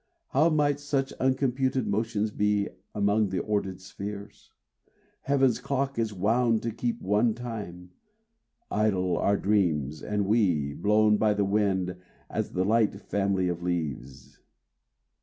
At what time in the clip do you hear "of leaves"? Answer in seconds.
13.47-14.39